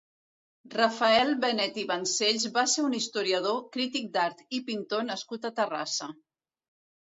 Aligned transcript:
Rafael 0.75 1.33
Benet 1.43 1.77
i 1.81 1.83
Vancells 1.91 2.47
va 2.57 2.63
ser 2.73 2.87
un 2.89 2.97
historiador, 3.01 3.61
crític 3.77 4.09
d'art 4.17 4.43
i 4.61 4.65
pintor 4.73 5.07
nascut 5.13 5.49
a 5.49 5.55
Terrassa. 5.63 6.13